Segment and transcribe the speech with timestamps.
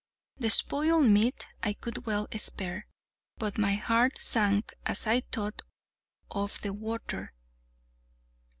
[0.39, 2.87] The spoiled meat I could well spare,
[3.37, 5.61] but my heart sank as I thought
[6.31, 7.33] of the water.